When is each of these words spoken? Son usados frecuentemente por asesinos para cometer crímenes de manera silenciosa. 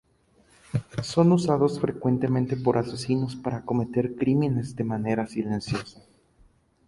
Son 1.03 1.31
usados 1.31 1.79
frecuentemente 1.79 2.57
por 2.57 2.79
asesinos 2.79 3.35
para 3.35 3.61
cometer 3.63 4.15
crímenes 4.15 4.75
de 4.75 4.83
manera 4.83 5.27
silenciosa. 5.27 6.01